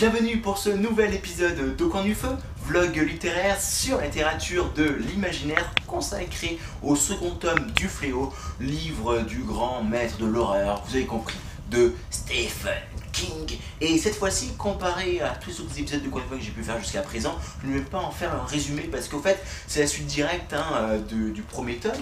[0.00, 2.30] Bienvenue pour ce nouvel épisode d'Au coin du feu,
[2.64, 9.40] vlog littéraire sur la littérature de l'imaginaire consacré au second tome du Fléau, livre du
[9.40, 11.36] grand maître de l'horreur, vous avez compris,
[11.70, 12.80] de Stephen
[13.12, 13.58] King.
[13.82, 16.78] Et cette fois-ci, comparé à tous les autres épisodes de Coin que j'ai pu faire
[16.78, 19.86] jusqu'à présent, je ne vais pas en faire un résumé parce qu'au fait, c'est la
[19.86, 20.98] suite directe hein, euh,
[21.30, 21.92] du premier tome.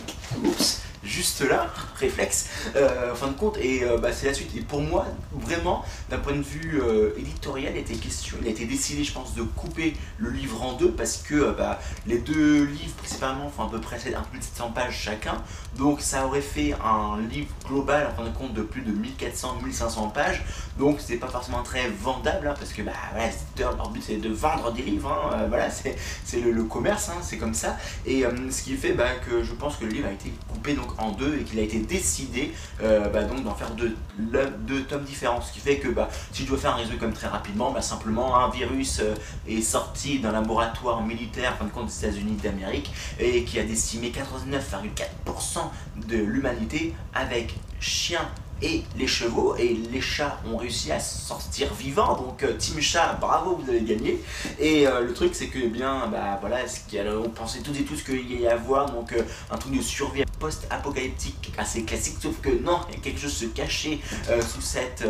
[0.44, 4.50] Oups juste là, réflexe, euh, en fin de compte, et euh, bah, c'est la suite.
[4.56, 8.50] Et pour moi, vraiment, d'un point de vue euh, éditorial, il était question, il a
[8.50, 12.64] été décidé, je pense, de couper le livre en deux parce que bah, les deux
[12.64, 15.42] livres principalement font à peu près un plus de 700 pages chacun,
[15.76, 20.12] donc ça aurait fait un livre global, en fin de compte, de plus de 1400-1500
[20.12, 20.44] pages,
[20.78, 24.30] donc c'est pas forcément très vendable hein, parce que bah, voilà, leur but c'est de
[24.30, 25.96] vendre des livres, hein, voilà, c'est
[26.40, 27.76] le, le commerce, hein, c'est comme ça.
[28.06, 31.12] Et ce qui fait bah, que je pense que le livre a été coupé en
[31.12, 35.40] deux et qu'il a été décidé euh, bah, donc d'en faire deux, deux tomes différents.
[35.40, 37.82] Ce qui fait que bah, si je dois faire un résumé comme très rapidement, bah,
[37.82, 39.14] simplement un virus euh,
[39.46, 45.60] est sorti d'un laboratoire militaire des États-Unis d'Amérique et qui a décimé 99,4%
[46.08, 48.28] de l'humanité avec chiens
[48.62, 52.16] et les chevaux et les chats ont réussi à sortir vivants.
[52.16, 54.22] Donc euh, team chat bravo vous avez gagné.
[54.58, 56.80] Et euh, le truc c'est que eh bien bah voilà ce
[57.24, 58.90] on pensait tous et tous qu'il y a à voir.
[58.90, 62.16] Donc euh, un truc de survie post-apocalyptique assez classique.
[62.20, 63.98] Sauf que non il y a quelque chose se cachait
[64.46, 65.04] sous cette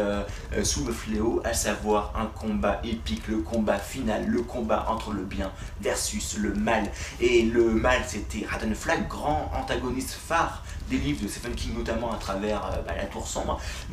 [0.62, 5.22] sous le fléau à savoir un combat épique le combat final le combat entre le
[5.22, 6.90] bien versus le mal.
[7.20, 12.12] Et le mal c'était Radan Flag grand antagoniste phare des livres de Stephen King notamment
[12.12, 13.28] à travers bah, la tour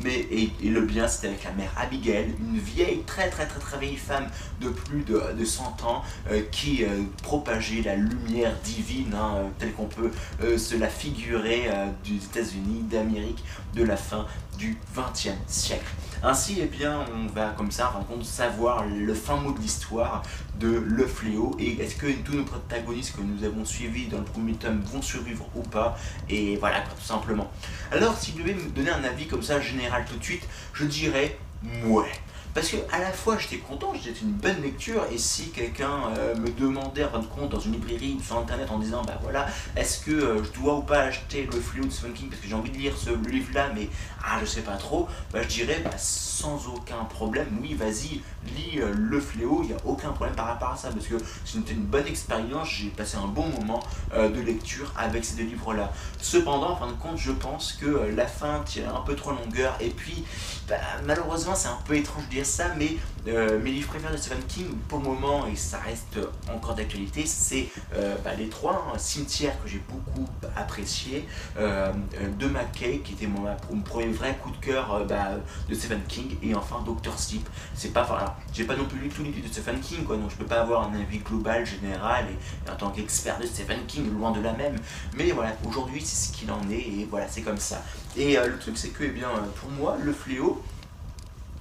[0.02, 3.78] mais et, le bien c'était avec la mère Abigail une vieille très très très très
[3.78, 4.28] vieille femme
[4.60, 9.48] de plus de, de 100 ans euh, qui euh, propageait la lumière divine hein, euh,
[9.58, 10.10] telle qu'on peut
[10.56, 11.68] se la figurer
[12.04, 13.42] des États-Unis d'Amérique
[13.74, 14.26] de la fin
[14.56, 15.84] du XXe siècle.
[16.22, 20.22] Ainsi, eh bien, on va comme ça rencontre savoir le fin mot de l'histoire
[20.58, 24.24] de Le Fléau et est-ce que tous nos protagonistes que nous avons suivis dans le
[24.24, 25.96] premier tome vont survivre ou pas?
[26.28, 27.50] Et voilà tout simplement.
[27.92, 30.84] Alors, si je devais me donner un avis comme ça général tout de suite, je
[30.84, 31.38] dirais
[31.84, 32.10] ouais.
[32.56, 36.34] Parce que à la fois j'étais content, c'était une bonne lecture, et si quelqu'un euh,
[36.36, 39.18] me demandait en fin de compte dans une librairie ou sur internet en disant bah
[39.22, 39.46] voilà,
[39.76, 42.48] est-ce que euh, je dois ou pas acheter le fléau de Stephen King parce que
[42.48, 43.90] j'ai envie de lire ce livre là, mais
[44.24, 48.22] ah je sais pas trop, bah je dirais bah, sans aucun problème, oui vas-y,
[48.56, 51.16] lis euh, le fléau, il n'y a aucun problème par rapport à ça, parce que
[51.44, 53.82] c'était une bonne expérience, j'ai passé un bon moment
[54.14, 55.92] de lecture avec ces deux livres là.
[56.22, 59.76] Cependant, en fin de compte, je pense que la fin tire un peu trop longueur,
[59.78, 60.24] et puis
[60.68, 62.96] bah, malheureusement c'est un peu étrange de dire ça, mais
[63.28, 66.18] euh, mes livres préférés de Stephen King, pour le moment, et ça reste
[66.52, 71.26] encore d'actualité, c'est euh, bah, les trois, hein, Cimetière que j'ai beaucoup apprécié,
[71.58, 71.92] euh,
[72.38, 73.46] De McKay qui était mon,
[73.82, 75.30] premier vrai coup de cœur euh, bah,
[75.68, 77.48] de Stephen King, et enfin Doctor Sleep.
[77.74, 80.36] C'est pas, j'ai pas non plus lu tous les livres de Stephen King, donc je
[80.36, 84.30] peux pas avoir un avis global, général, et, en tant qu'expert de Stephen King, loin
[84.30, 84.76] de la même.
[85.16, 87.82] Mais voilà, aujourd'hui c'est ce qu'il en est, et voilà, c'est comme ça.
[88.16, 89.28] Et le truc c'est que, eh bien,
[89.60, 90.62] pour moi, le fléau,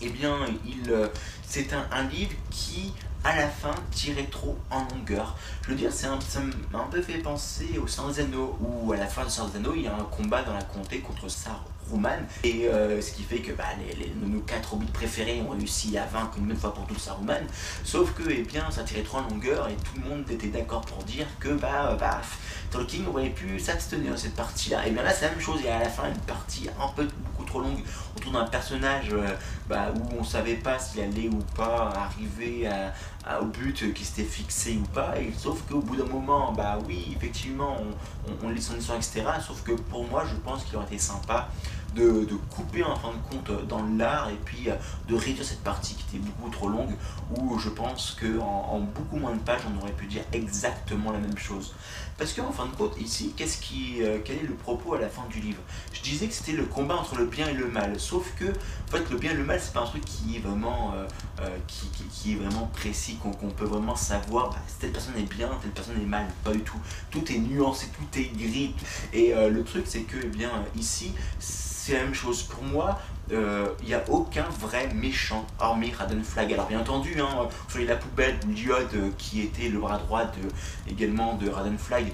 [0.01, 1.07] eh bien, il, euh,
[1.47, 5.35] c'est un, livre qui, à la fin, tirait trop en longueur.
[5.63, 6.41] Je veux dire, c'est un, ça
[6.71, 9.87] m'a un peu fait penser au Seigneur où à la fin de Seigneur il y
[9.87, 11.29] a un combat dans la comté contre
[11.85, 13.63] Saruman, et euh, ce qui fait que bah,
[14.21, 17.43] nos quatre hobbits préférés ont réussi à vaincre une bonne fois pour toutes Saruman,
[17.83, 20.81] sauf que, eh bien, ça tirait trop en longueur, et tout le monde était d'accord
[20.81, 22.21] pour dire que, bah, euh, bah,
[22.71, 24.87] Tolkien aurait pu s'abstenir de cette partie-là.
[24.87, 26.67] Et bien là, c'est la même chose, il y a à la fin une partie
[26.79, 27.79] un peu beaucoup trop longue
[28.17, 29.27] autour d'un personnage euh,
[29.69, 32.67] bah, où on savait pas s'il allait ou pas arriver
[33.41, 35.13] au but qui s'était fixé ou pas.
[35.19, 38.97] Et, sauf qu'au bout d'un moment, bah oui, effectivement, on, on, on lit son histoire,
[38.97, 39.23] etc.
[39.45, 41.49] Sauf que pour moi, je pense qu'il aurait été sympa
[41.95, 44.75] de, couper en fin de compte dans l'art et puis euh,
[45.07, 46.93] de réduire cette partie qui était beaucoup trop longue
[47.35, 51.19] où je pense qu'en en, beaucoup moins de pages, on aurait pu dire exactement la
[51.19, 51.73] même chose.
[52.17, 55.09] Parce qu'en fin de compte, ici, qu'est-ce qui, euh, quel est le propos à la
[55.09, 55.61] fin du livre?
[55.91, 57.99] Je disais que c'était le combat entre le bien et le mal.
[57.99, 60.39] Sauf que, en fait, le bien et le mal, c'est pas un truc qui est
[60.39, 61.05] vraiment, euh,
[61.41, 64.51] euh, qui, est vraiment précis, qu'on peut vraiment savoir.
[64.51, 66.27] Bah, telle personne est bien, telle personne est mal.
[66.45, 66.79] Pas du tout.
[67.11, 68.73] Tout est nuancé, tout est gris.
[69.11, 72.43] Et le truc, c'est que, eh bien, ici, c'est la même chose.
[72.43, 72.99] Pour moi,
[73.31, 76.53] euh, il n'y a aucun vrai méchant, hormis Raden Flag.
[76.53, 80.91] Alors bien entendu, hein, sur la poubelle, Lyod, euh, qui était le bras droit de,
[80.91, 82.05] également de Raden Flag,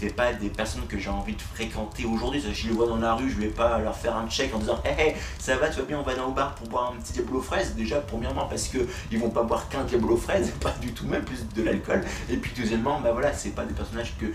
[0.00, 2.40] c'était pas des personnes que j'ai envie de fréquenter aujourd'hui.
[2.40, 4.58] Si je les vois dans la rue, je vais pas leur faire un check en
[4.58, 7.00] disant Hé, ça va, tu vas bien, on va dans au bar pour boire un
[7.00, 7.74] petit diablo aux fraises.
[7.74, 8.78] Déjà, premièrement, parce que
[9.10, 12.02] ils vont pas boire qu'un diablo aux fraises, pas du tout même, plus de l'alcool.
[12.30, 14.26] Et puis, deuxièmement, bah voilà, c'est pas des personnages que,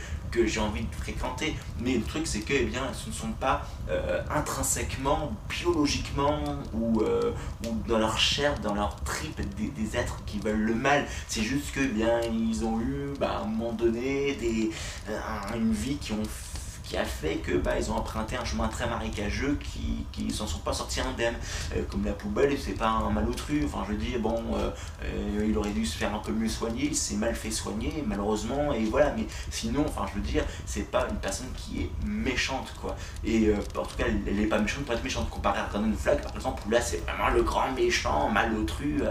[0.46, 1.56] j'ai envie de fréquenter.
[1.80, 6.40] Mais le truc, c'est que, eh bien, ce ne sont pas euh, intrinsèquement, biologiquement
[6.74, 7.32] ou, euh,
[7.66, 11.06] ou dans leur chair, dans leur trip des, des êtres qui veulent le mal.
[11.30, 14.72] C'est juste que, eh bien, ils ont eu, bah, à un moment donné, des,
[15.10, 15.18] euh,
[15.56, 16.24] une vie qui ont
[16.96, 20.48] qui a fait que bah, ils ont emprunté un chemin très marécageux qui qui s'en
[20.48, 21.36] sont pas sortis indemnes.
[21.76, 24.70] Euh, comme la poubelle c'est pas un malotru enfin je dis bon euh,
[25.04, 26.86] euh, il aurait dû se faire un peu mieux soigner.
[26.86, 29.14] Il s'est mal fait soigner malheureusement et voilà.
[29.18, 32.96] Mais sinon enfin je veux dire c'est pas une personne qui est méchante quoi.
[33.26, 35.30] Et en tout cas elle, est pas méchante pour être méchante.
[35.30, 39.02] Comparée à Brandon Flag par exemple où là c'est vraiment le grand méchant malotru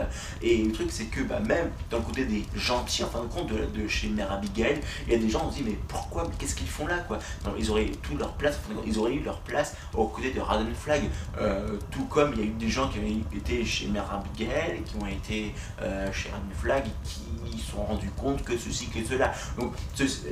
[0.41, 3.49] et le truc c'est que bah, même d'un côté des gentils en fin de compte
[3.49, 6.31] de, de chez Mère Abigail il y a des gens on se dit mais pourquoi
[6.39, 7.19] qu'est-ce qu'ils font là quoi?
[7.59, 11.03] Ils auraient leur place, ils auraient eu leur place aux côtés de Raden Flag,
[11.41, 14.83] euh, tout comme il y a eu des gens qui avaient été chez Mère Abigail,
[14.85, 19.05] qui ont été euh, chez Raden Flag, qui se sont rendus compte que ceci, que
[19.05, 19.33] cela.
[19.59, 19.75] Donc,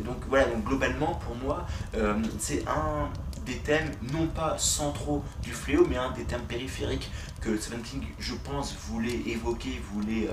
[0.05, 1.67] donc voilà, donc globalement pour moi,
[1.97, 3.09] euh, c'est un
[3.45, 7.11] des thèmes non pas centraux du fléau, mais un des thèmes périphériques
[7.41, 10.29] que Stephen King, je pense, voulait évoquer, voulait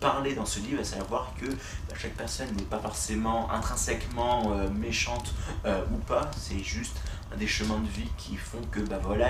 [0.00, 5.32] parler dans ce livre, à savoir que bah, chaque personne n'est pas forcément intrinsèquement méchante
[5.64, 6.96] ou pas, c'est juste
[7.38, 9.28] des chemins de vie qui font que bah voilà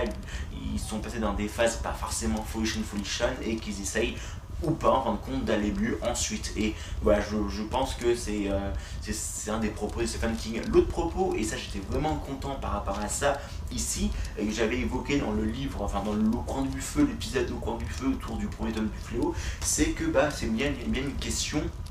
[0.53, 4.15] ils sont passés dans des phases pas forcément folichon folichon et qu'ils essayent
[4.63, 6.53] ou pas en fin de compte d'aller mieux ensuite.
[6.57, 10.61] Et voilà je, pense que c'est euh, c'est un des propos de Stephen King.
[10.69, 13.41] L'autre propos et ça j'étais vraiment content par rapport à ça
[13.73, 17.51] ici et que j'avais évoqué dans le livre enfin dans le coin du feu l'épisode
[17.51, 20.73] au coin du feu autour du premier tome du fléau c'est que bah c'est bien,
[20.87, 21.88] bien une question euh,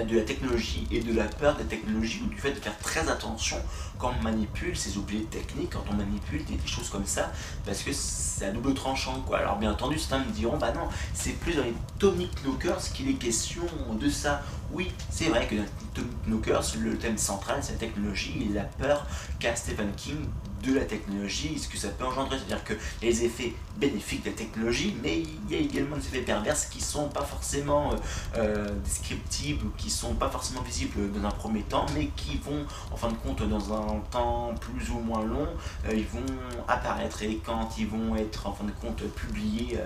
[0.00, 3.08] de la technologie et de la peur des technologies ou du fait de faire très
[3.08, 3.58] attention
[3.98, 7.30] quand on manipule ces objets techniques, quand on manipule des, choses comme ça,
[7.64, 9.38] parce que c'est à double tranchant quoi.
[9.38, 13.08] Alors bien entendu, certains me diront, bah non, c'est plus dans les Tonic Knockers qu'il
[13.10, 13.62] est question
[14.00, 14.42] de ça.
[14.72, 19.06] Oui, c'est vrai que dans Knockers, le thème central, c'est la technologie et la peur
[19.38, 20.16] qu'a Stephen King
[20.62, 24.36] de la technologie, ce que ça peut engendrer, c'est-à-dire que les effets bénéfiques de la
[24.36, 27.96] technologie, mais il y a également des effets pervers qui sont pas forcément euh,
[28.36, 32.96] euh, descriptibles, qui sont pas forcément visibles dans un premier temps, mais qui vont, en
[32.96, 35.48] fin de compte, dans un temps plus ou moins long,
[35.88, 36.20] euh, ils vont
[36.68, 39.78] apparaître et quand ils vont être, en fin de compte, publiés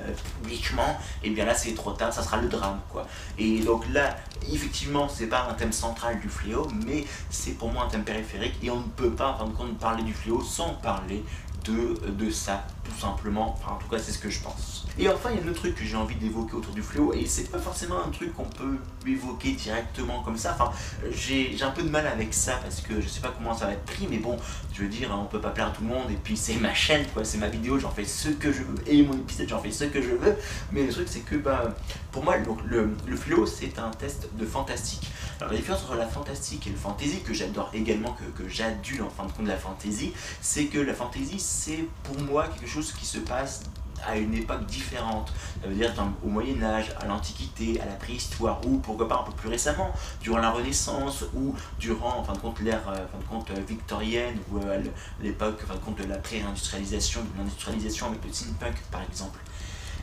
[0.43, 3.07] publiquement, et eh bien là c'est trop tard, ça sera le drame, quoi.
[3.39, 4.17] Et donc là,
[4.53, 4.76] effectivement,
[5.09, 8.71] c'est pas un thème central du fléau, mais c'est pour moi un thème périphérique, et
[8.71, 11.25] on ne peut pas, en fin de compte, parler du fléau sans parler
[11.65, 13.57] de, de ça, tout simplement.
[13.59, 14.87] Enfin, en tout cas, c'est ce que je pense.
[14.99, 17.27] Et enfin, il y a autre truc que j'ai envie d'évoquer autour du fléau, et
[17.27, 20.57] c'est pas forcément un truc qu'on peut évoquer directement comme ça.
[20.59, 20.73] Enfin,
[21.11, 23.73] j'ai un peu de mal avec ça parce que je sais pas comment ça va
[23.73, 24.39] être pris, mais bon,
[24.73, 26.73] je veux dire, on peut pas plaire à tout le monde, et puis c'est ma
[26.73, 29.61] chaîne, quoi, c'est ma vidéo, j'en fais ce que je veux, et mon épisode, j'en
[29.61, 30.37] fais ce que je veux.
[30.73, 31.75] Mais le truc, c'est que, bah,
[32.13, 35.11] pour moi, donc, le, le fléau, c'est un test de fantastique.
[35.41, 39.11] La différence entre la fantastique et le fantasy, que j'adore également, que, que j'adule en
[39.11, 43.07] fin de compte la fantasy, c'est que la fantasy c'est pour moi quelque chose qui
[43.07, 43.63] se passe
[44.05, 45.93] à une époque différente, ça veut dire
[46.25, 49.91] au Moyen Âge, à l'Antiquité, à la préhistoire, ou pourquoi pas un peu plus récemment,
[50.21, 53.61] durant la Renaissance, ou durant en fin de compte l'ère euh, fin de compte, euh,
[53.67, 54.83] victorienne, ou euh,
[55.21, 59.39] l'époque fin de compte de la pré-industrialisation, de l'industrialisation avec le steampunk par exemple.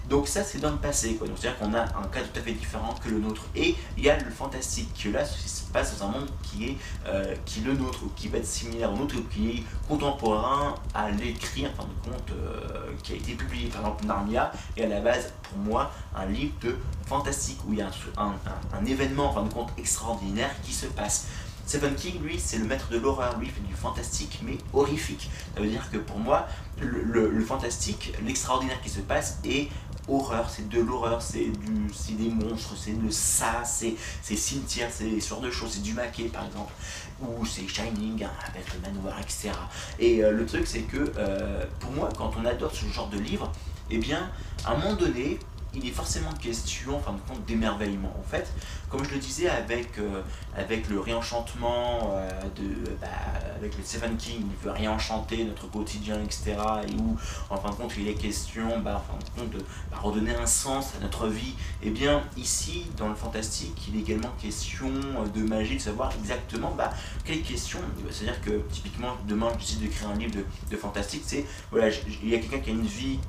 [0.09, 1.27] Donc ça c'est dans le passé, quoi.
[1.27, 3.44] Donc c'est-à-dire qu'on a un cas tout à fait différent que le nôtre.
[3.55, 6.77] Et il y a le fantastique, que là se passe dans un monde qui est,
[7.07, 9.63] euh, qui est le nôtre, ou qui va être similaire au nôtre, ou qui est
[9.88, 14.51] contemporain à l'écrit, en fin de compte, euh, qui a été publié par exemple Narnia,
[14.77, 18.85] et à la base, pour moi, un livre de fantastique, où il y a un,
[18.85, 21.28] événement, en fin de compte, extraordinaire qui se passe.
[21.66, 23.39] Stephen King, lui, c'est le maître de l'horreur.
[23.39, 25.31] Lui, il fait du fantastique, mais horrifique.
[25.56, 26.45] Ça veut dire que pour moi,
[26.81, 29.69] le fantastique, l'extraordinaire qui se passe est
[30.07, 33.95] horreur, c'est de l'horreur, c'est du, des monstres, c'est de ça, c'est
[34.36, 36.74] cimetière, c'est ce genre de choses, c'est du maquet par exemple,
[37.22, 38.80] ou c'est Shining hein, avec le
[39.19, 39.52] etc.
[40.00, 43.19] Et euh, le truc c'est que euh, pour moi, quand on adore ce genre de
[43.19, 43.52] livre,
[43.90, 44.30] eh bien,
[44.66, 45.40] à un moment donné,
[45.75, 48.13] il est forcément question, en de compte, d'émerveillement.
[48.19, 48.51] En fait,
[48.89, 50.21] comme je le disais avec, euh,
[50.56, 53.07] avec le réenchantement euh, de, bah,
[53.56, 56.56] avec le Stephen King, il veut réenchanter notre quotidien, etc.
[56.87, 57.18] Et où,
[57.49, 60.45] en fin de compte, il est question, bah, en fin de compte, bah, redonner un
[60.45, 61.56] sens à notre vie.
[61.81, 64.92] Et eh bien, ici, dans le fantastique, il est également question
[65.33, 66.92] de magie, de savoir exactement bah,
[67.25, 67.80] quelle question.
[68.11, 71.89] C'est-à-dire que, typiquement, demain, je décide de créer un livre de, de fantastique, c'est, voilà,
[72.21, 73.19] il y a quelqu'un qui a une vie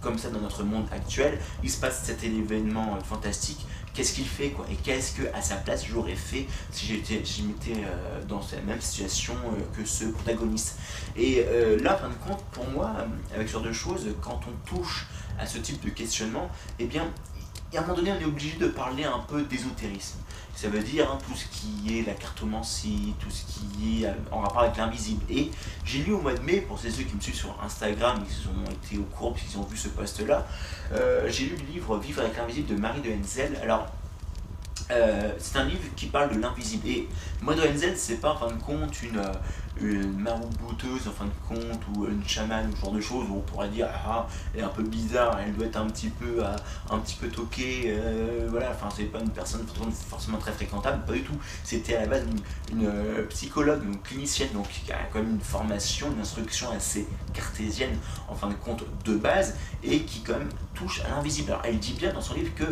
[0.00, 4.26] comme ça dans notre monde actuel, il se passe cet événement euh, fantastique, qu'est-ce qu'il
[4.26, 4.66] fait quoi?
[4.70, 7.22] Et qu'est-ce que à sa place j'aurais fait si j'étais
[7.84, 10.78] euh, dans la même situation euh, que ce protagoniste?
[11.16, 11.44] Et
[11.82, 12.92] là, en fin de compte, pour moi,
[13.34, 15.06] avec ce genre de choses, quand on touche
[15.38, 16.48] à ce type de questionnement,
[16.78, 17.08] eh bien,
[17.74, 20.18] à un moment donné, on est obligé de parler un peu d'ésotérisme.
[20.60, 24.40] Ça veut dire hein, tout ce qui est la cartomancie, tout ce qui est en
[24.40, 25.22] rapport avec l'invisible.
[25.30, 25.52] Et
[25.84, 28.68] j'ai lu au mois de mai, pour ceux qui me suivent sur Instagram, ils ont
[28.68, 30.44] été au courant parce qu'ils ont vu ce post-là,
[30.90, 33.56] euh, j'ai lu le livre Vivre avec l'invisible de Marie de Henzel.
[33.62, 33.86] Alors,
[34.90, 36.88] euh, c'est un livre qui parle de l'invisible.
[36.88, 37.08] Et
[37.40, 39.22] Marie de Henzel, c'est pas en fin de compte une,
[39.80, 43.36] une marabouteuse en fin de compte ou une chamane ou ce genre de choses où
[43.36, 46.44] on pourrait dire ah elle est un peu bizarre elle doit être un petit peu
[46.44, 46.56] euh,
[46.90, 49.64] un petit peu toquée euh, voilà enfin c'est pas une personne
[50.08, 51.36] forcément très fréquentable pas du tout.
[51.64, 52.24] C'était à la base
[52.72, 57.06] une, euh, psychologue une clinicienne donc qui a quand même une formation une instruction assez
[57.32, 57.96] cartésienne
[58.28, 61.50] en fin de compte de base et qui quand même touche à l'invisible.
[61.50, 62.64] Alors elle dit bien dans son livre que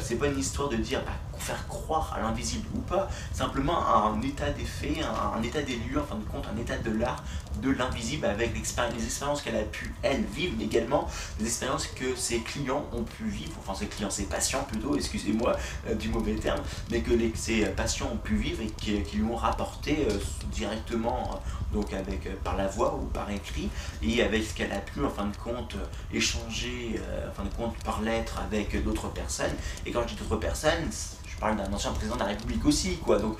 [0.00, 1.12] c'est pas une histoire de dire bah,
[1.44, 5.04] faire croire à l'invisible ou pas, simplement un état des faits,
[5.36, 7.22] un, état des lieux, en fin de compte, un état de l'art,
[7.62, 8.60] de l'invisible avec les
[9.04, 11.06] expériences qu'elle a pu, elle, vivre, mais également
[11.38, 15.56] les expériences que ses clients ont pu vivre, enfin ses clients, ses patients plutôt, excusez-moi
[15.88, 16.60] euh, du mauvais terme,
[16.90, 20.18] mais que les, ses patients ont pu vivre et qui, lui ont rapporté euh,
[20.50, 21.40] directement,
[21.72, 23.68] donc avec, euh, par la voix ou par écrit,
[24.02, 25.76] et avec ce qu'elle a pu, en fin de compte,
[26.12, 29.54] échanger, en fin de compte, par lettre avec d'autres personnes.
[29.84, 30.90] Et quand je dis d'autres personnes,
[31.34, 33.18] je parle d'un ancien président de la République aussi, quoi.
[33.18, 33.36] Donc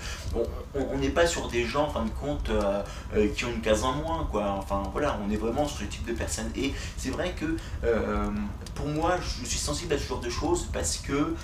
[0.75, 2.83] on n'est pas sur des gens, en fin de compte, euh,
[3.15, 4.55] euh, qui ont une case en moins, quoi.
[4.59, 6.51] Enfin voilà, on est vraiment sur ce type de personnes.
[6.57, 8.31] Et c'est vrai que euh,
[8.75, 11.35] pour moi, je suis sensible à ce genre de choses parce que,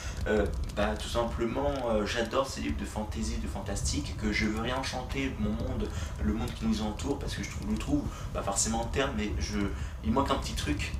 [0.76, 1.72] bah, tout simplement,
[2.04, 5.88] j'adore ces livres de fantaisie, de fantastique, que je veux réenchanter mon monde,
[6.22, 8.02] le monde qui nous entoure, parce que je le trouve,
[8.34, 9.58] pas forcément en terme, mais je,
[10.04, 10.92] il manque un petit truc,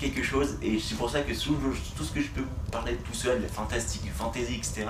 [0.00, 3.14] quelque chose et c'est pour ça que tout ce que je peux vous parler tout
[3.14, 4.86] seul, la fantastique, la fantasy, etc.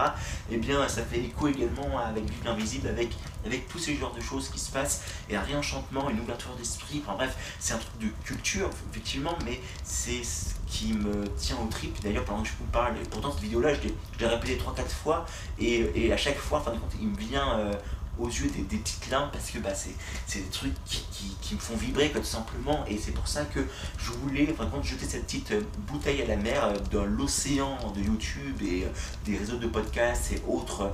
[0.51, 3.11] Et eh bien ça fait écho également avec Vivre l'invisible, avec,
[3.45, 7.03] avec tous ces genres de choses qui se passent et un réenchantement, une ouverture d'esprit,
[7.05, 11.67] enfin bref, c'est un truc de culture effectivement, mais c'est ce qui me tient au
[11.67, 12.01] trip.
[12.03, 13.89] D'ailleurs pendant que je vous parle, pourtant cette vidéo là je
[14.21, 15.27] l'ai répété 3-4 fois
[15.59, 17.73] et, et, à chaque fois, fin de compte, il me vient euh,
[18.19, 21.05] aux yeux des, petites larmes parce que bah, c'est des trucs qui,
[21.41, 22.85] qui, me font vibrer tout simplement.
[22.87, 23.61] Et c'est pour ça que
[23.99, 28.01] je voulais vraiment jeter cette petite euh, bouteille à la mer euh, dans l'océan de
[28.01, 28.89] YouTube et euh,
[29.25, 30.93] des réseaux de podcasts et autres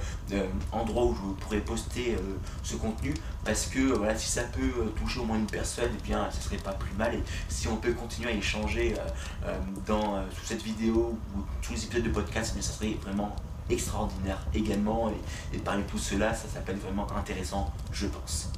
[0.73, 2.17] endroits où je pourrais poster
[2.63, 3.15] ce contenu
[3.47, 6.57] parce que voilà si ça peut toucher au moins une personne et eh bien serait
[6.57, 8.95] pas plus mal et si on peut continuer à échanger
[9.87, 13.35] dans sous cette vidéo ou tous les épisodes de podcast mais ça serait vraiment
[13.71, 15.13] extraordinaire également
[15.53, 18.51] et, parler de tout cela, ça s'appelle vraiment intéressant, je pense.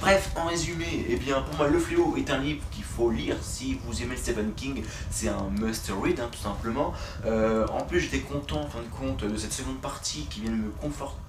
[0.00, 3.36] Bref, en résumé, eh bien, pour moi, Le Fléau est un livre qu'il faut lire
[3.40, 4.82] si vous aimez Stephen King.
[5.10, 6.92] C'est un must-read, hein, tout simplement.
[7.24, 10.50] Euh, en plus, j'étais content, en fin de compte, de cette seconde partie qui vient
[10.50, 11.25] de me conforter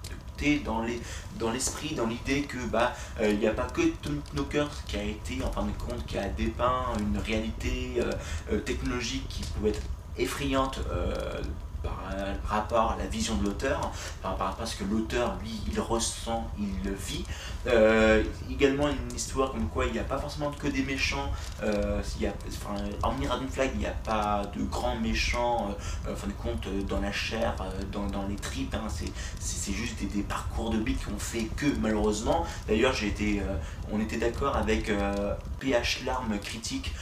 [0.63, 1.01] dans les
[1.39, 4.98] dans l'esprit dans l'idée que bah euh, il n'y a pas que Tom Knockers qui
[4.98, 8.00] a été en fin de compte qui a dépeint une réalité
[8.51, 9.82] euh, technologique qui pouvait être
[10.17, 10.79] effrayante
[12.44, 13.91] par rapport à la vision de l'auteur,
[14.22, 17.25] par rapport à ce que l'auteur, lui, il ressent, il vit.
[17.67, 21.32] Euh, également une histoire comme quoi il n'y a pas forcément que des méchants,
[21.63, 25.75] euh, il y a, enfin, hormis Flag, il n'y a pas de grands méchants,
[26.08, 27.56] euh, en fin de compte, dans la chair,
[27.91, 28.88] dans, dans les tripes, hein,
[29.39, 32.46] c'est juste des, parcours de bits qu'on fait que malheureusement.
[32.67, 33.41] D'ailleurs, j'ai été,
[33.91, 34.91] on était d'accord avec
[35.60, 36.94] PH Larme Critique,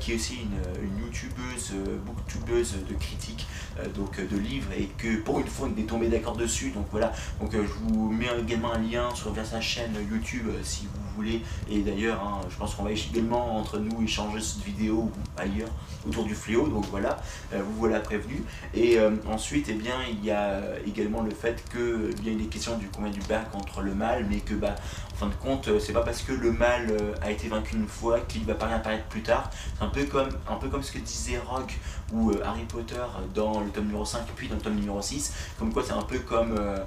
[0.00, 1.72] qui est aussi une, youtubeuse,
[2.04, 3.46] booktubeuse de critique,
[3.94, 6.70] donc livres et que pour une fois on est tombé d'accord dessus.
[6.70, 7.12] Donc voilà.
[7.40, 10.86] Donc euh, je vous mets également un lien sur vers sa chaîne YouTube euh, si
[10.86, 11.42] vous voulez.
[11.70, 15.70] Et d'ailleurs hein, je pense qu'on va également entre nous échanger cette vidéo ailleurs
[16.06, 16.68] autour du fléau.
[16.68, 17.18] Donc voilà.
[17.52, 18.42] Euh, vous voilà prévenu.
[18.74, 18.98] Et
[19.28, 22.76] ensuite et eh bien il y a également le fait que bien il est question
[22.76, 24.74] du combien du bas contre le mal mais que bah
[25.14, 26.92] en fin de compte c'est pas parce que le mal
[27.22, 30.28] a été vaincu une fois qu'il va pas réapparaître plus tard c'est un peu comme
[30.48, 31.72] un peu comme ce que disait Rogue
[32.12, 33.02] ou Harry Potter
[33.34, 36.02] dans le tome numéro 5 puis dans le tome numéro 6, comme quoi c'est un
[36.02, 36.78] peu comme euh,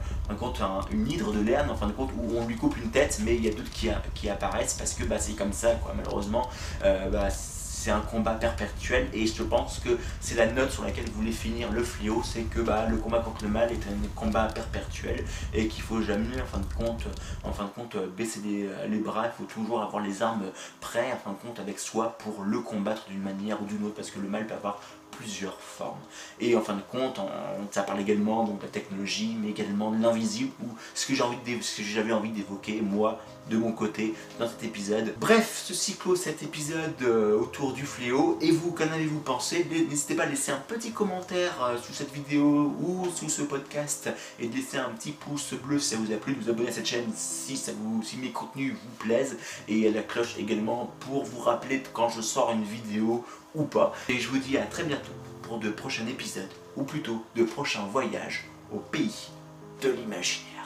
[0.91, 3.36] une hydre de Lerne, en fin de compte, où on lui coupe une tête, mais
[3.36, 6.50] il y a d'autres qui, apparaissent parce que bah, c'est comme ça, quoi, malheureusement.
[6.84, 7.29] Euh, bah,
[7.88, 11.72] c'est un combat perpétuel et je pense que c'est la note sur laquelle voulait finir
[11.72, 15.70] le fléau, c'est que bah, le combat contre le mal est un combat perpétuel et
[15.70, 17.06] qu'il faut jamais en fin de compte,
[17.46, 20.51] en fin de compte baisser les, les bras, il faut toujours avoir les armes
[20.82, 23.96] prêtes en fin de compte avec soi pour le combattre d'une manière ou d'une autre
[23.96, 24.82] parce que le mal peut avoir
[25.59, 26.00] formes.
[26.39, 27.19] Et en fin de compte,
[27.71, 32.13] ça parle également donc, de la technologie, mais également de l'invisible, ou ce que j'avais
[32.13, 33.19] envie d'évoquer, moi,
[33.50, 35.13] de mon côté dans cet épisode.
[35.19, 38.38] Bref, ceci clôt cet épisode euh, autour du fléau.
[38.41, 39.65] Et vous, qu'en avez-vous pensé?
[39.69, 44.09] N'hésitez pas à laisser un petit commentaire euh, sous cette vidéo ou sous ce podcast
[44.39, 46.71] et de laisser un petit pouce bleu si ça vous a plu, vous abonner à
[46.71, 50.91] cette chaîne si, ça vous, si mes contenus vous plaisent et à la cloche également
[51.00, 53.24] pour vous rappeler quand je sors une vidéo
[53.65, 53.93] pas.
[54.09, 55.11] Et je vous dis à très bientôt
[55.43, 59.29] pour de prochains épisodes ou plutôt de prochains voyages au pays
[59.81, 60.56] de l'imaginaire.